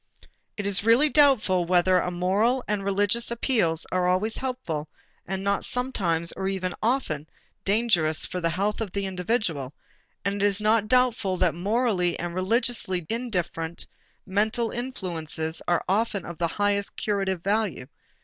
[0.57, 4.89] It is really doubtful whether the moral and religious appeals are always helpful
[5.27, 6.47] and not sometimes or
[6.81, 7.27] often even
[7.65, 9.75] dangerous for the health of the individual;
[10.25, 13.85] and it is not doubtful that morally and religiously indifferent
[14.25, 17.85] mental influences are often of the highest curative value.